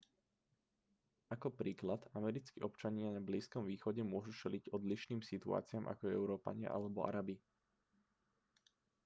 ako 1.33 1.47
príklad 1.59 2.01
americkí 2.19 2.57
občania 2.69 3.09
na 3.13 3.21
blízkom 3.29 3.63
východe 3.71 4.01
môžu 4.11 4.31
čeliť 4.39 4.63
odlišným 4.77 5.21
situáciám 5.31 5.85
ako 5.87 6.03
európania 6.19 6.69
alebo 6.73 6.99
arabi 7.09 7.37